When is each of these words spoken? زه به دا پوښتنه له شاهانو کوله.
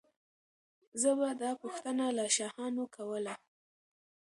زه 1.01 1.09
به 1.19 1.29
دا 1.41 1.51
پوښتنه 1.61 2.05
له 2.17 2.25
شاهانو 2.35 2.83
کوله. 2.95 3.35